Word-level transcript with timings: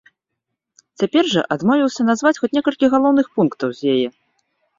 Цяпер 1.03 1.23
жа 1.33 1.43
адмовіўся 1.55 2.01
назваць 2.09 2.33
хоць 2.39 2.49
некалькі 2.59 2.91
галоўных 2.95 3.25
пунктаў 3.37 3.69
з 3.79 3.95
яе. 3.95 4.07